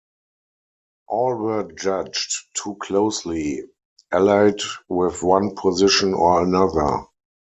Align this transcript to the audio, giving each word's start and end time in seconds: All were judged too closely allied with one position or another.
All 1.09 1.35
were 1.35 1.71
judged 1.73 2.33
too 2.55 2.73
closely 2.81 3.65
allied 4.11 4.57
with 4.89 5.21
one 5.21 5.53
position 5.55 6.15
or 6.15 6.41
another. 6.41 7.03